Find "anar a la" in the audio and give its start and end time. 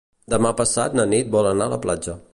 1.53-1.83